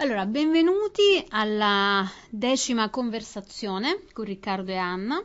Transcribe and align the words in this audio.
Allora, 0.00 0.26
benvenuti 0.26 1.24
alla 1.30 2.08
decima 2.30 2.88
conversazione 2.88 4.04
con 4.12 4.26
Riccardo 4.26 4.70
e 4.70 4.76
Anna. 4.76 5.20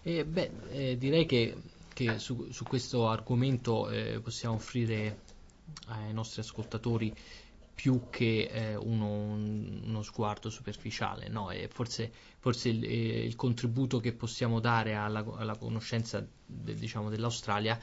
Eh, 0.03 0.25
beh, 0.25 0.51
eh, 0.71 0.97
direi 0.97 1.27
che, 1.27 1.57
che 1.93 2.21
su, 2.21 2.47
su, 2.53 2.63
questo 2.63 3.09
argomento 3.09 3.91
eh, 3.91 4.21
possiamo 4.23 4.55
offrire 4.55 5.23
ai 5.89 6.13
nostri 6.13 6.43
ascoltatori 6.43 7.13
più 7.77 8.09
che 8.09 8.49
eh, 8.51 8.75
uno, 8.75 9.07
uno, 9.07 10.03
sguardo 10.03 10.49
superficiale, 10.49 11.29
no? 11.29 11.53
Forse, 11.69 12.11
forse 12.39 12.71
il, 12.71 12.83
eh, 12.83 13.23
il, 13.23 13.37
contributo 13.37 14.01
che 14.01 14.15
possiamo 14.15 14.61
dare 14.61 14.95
alla, 14.95 15.23
alla 15.37 15.59
conoscenza 15.59 16.27
de, 16.47 16.75
diciamo, 16.75 17.11
dell'Australia 17.11 17.79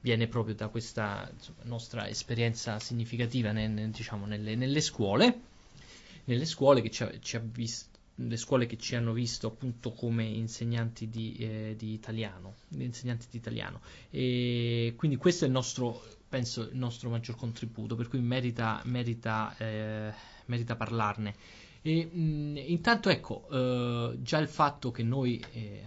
viene 0.00 0.28
proprio 0.28 0.54
da 0.54 0.68
questa 0.68 1.28
insomma, 1.32 1.58
nostra 1.64 2.08
esperienza 2.08 2.78
significativa 2.78 3.50
nel, 3.50 3.90
diciamo, 3.90 4.26
nelle, 4.26 4.54
nelle, 4.54 4.80
scuole, 4.80 5.40
nelle 6.24 6.44
scuole 6.44 6.80
che 6.80 6.90
ci 6.90 7.02
ha, 7.02 7.12
ci 7.18 7.34
ha 7.34 7.42
visto 7.44 7.91
le 8.16 8.36
scuole 8.36 8.66
che 8.66 8.76
ci 8.76 8.94
hanno 8.94 9.12
visto 9.12 9.46
appunto 9.46 9.92
come 9.92 10.24
insegnanti 10.24 11.08
di, 11.08 11.36
eh, 11.38 11.74
di 11.76 11.92
italiano, 11.92 12.54
insegnanti 12.70 13.26
di 13.30 13.38
italiano. 13.38 13.80
E 14.10 14.94
quindi 14.96 15.16
questo 15.16 15.44
è 15.44 15.46
il 15.46 15.52
nostro 15.52 16.02
penso, 16.32 16.62
il 16.62 16.78
nostro 16.78 17.10
maggior 17.10 17.36
contributo, 17.36 17.94
per 17.94 18.08
cui 18.08 18.20
merita, 18.20 18.80
merita, 18.84 19.54
eh, 19.58 20.10
merita 20.46 20.76
parlarne. 20.76 21.34
E, 21.82 22.06
mh, 22.06 22.56
intanto 22.68 23.10
ecco, 23.10 23.46
eh, 23.50 24.18
già 24.22 24.38
il 24.38 24.48
fatto 24.48 24.90
che 24.90 25.02
noi 25.02 25.44
eh, 25.52 25.86